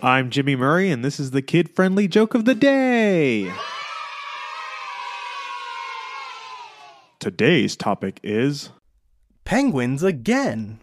[0.00, 3.52] I'm Jimmy Murray, and this is the kid friendly joke of the day.
[7.18, 8.70] Today's topic is
[9.44, 10.78] Penguins again.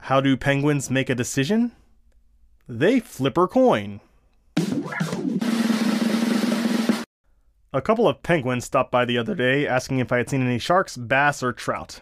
[0.00, 1.70] How do penguins make a decision?
[2.66, 4.00] They flip a coin.
[7.72, 10.58] A couple of penguins stopped by the other day asking if I had seen any
[10.58, 12.00] sharks, bass, or trout.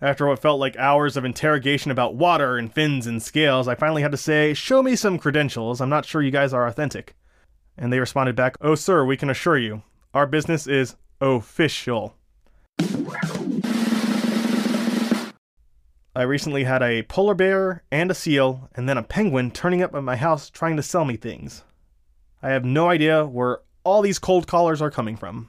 [0.00, 4.02] After what felt like hours of interrogation about water and fins and scales, I finally
[4.02, 5.80] had to say, Show me some credentials.
[5.80, 7.16] I'm not sure you guys are authentic.
[7.76, 9.82] And they responded back, Oh, sir, we can assure you,
[10.14, 12.14] our business is official.
[16.14, 19.96] I recently had a polar bear and a seal, and then a penguin turning up
[19.96, 21.64] at my house trying to sell me things.
[22.40, 25.48] I have no idea where all these cold callers are coming from.